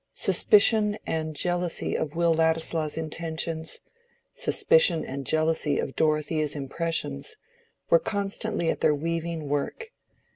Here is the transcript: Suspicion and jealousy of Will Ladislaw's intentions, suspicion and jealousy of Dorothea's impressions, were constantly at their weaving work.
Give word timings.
Suspicion 0.15 0.97
and 1.05 1.35
jealousy 1.35 1.95
of 1.95 2.15
Will 2.15 2.33
Ladislaw's 2.33 2.97
intentions, 2.97 3.77
suspicion 4.33 5.05
and 5.05 5.27
jealousy 5.27 5.77
of 5.77 5.95
Dorothea's 5.95 6.55
impressions, 6.55 7.35
were 7.91 7.99
constantly 7.99 8.71
at 8.71 8.81
their 8.81 8.95
weaving 8.95 9.47
work. 9.47 9.91